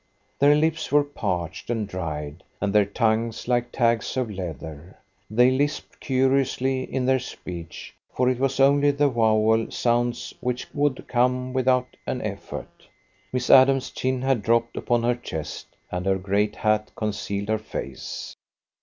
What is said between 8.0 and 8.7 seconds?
for it was